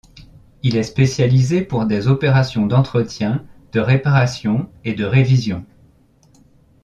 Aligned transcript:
Il 0.63 0.77
est 0.77 0.81
spécialisé 0.81 1.61
pour 1.61 1.85
des 1.85 2.07
opérations 2.07 2.65
d'entretien, 2.65 3.45
de 3.71 3.79
réparation 3.79 4.67
et 4.83 4.95
de 4.95 5.05
révision. 5.05 5.63